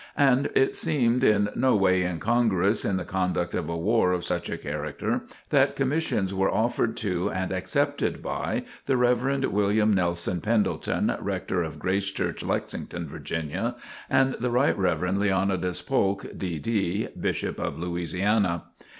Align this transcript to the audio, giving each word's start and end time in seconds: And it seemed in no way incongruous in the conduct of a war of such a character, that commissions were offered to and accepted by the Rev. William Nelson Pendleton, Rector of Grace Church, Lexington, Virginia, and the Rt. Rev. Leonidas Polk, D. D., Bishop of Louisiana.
And 0.17 0.49
it 0.55 0.75
seemed 0.75 1.23
in 1.23 1.49
no 1.55 1.75
way 1.75 2.01
incongruous 2.03 2.83
in 2.83 2.97
the 2.97 3.05
conduct 3.05 3.53
of 3.53 3.69
a 3.69 3.77
war 3.77 4.13
of 4.13 4.25
such 4.25 4.49
a 4.49 4.57
character, 4.57 5.25
that 5.51 5.75
commissions 5.75 6.33
were 6.33 6.49
offered 6.49 6.97
to 6.97 7.29
and 7.29 7.51
accepted 7.51 8.19
by 8.23 8.63
the 8.87 8.97
Rev. 8.97 9.45
William 9.51 9.93
Nelson 9.93 10.41
Pendleton, 10.41 11.15
Rector 11.19 11.61
of 11.61 11.77
Grace 11.77 12.09
Church, 12.09 12.41
Lexington, 12.41 13.07
Virginia, 13.07 13.75
and 14.09 14.33
the 14.39 14.49
Rt. 14.49 14.75
Rev. 14.79 15.17
Leonidas 15.17 15.83
Polk, 15.83 16.25
D. 16.35 16.57
D., 16.57 17.09
Bishop 17.15 17.59
of 17.59 17.77
Louisiana. 17.77 18.63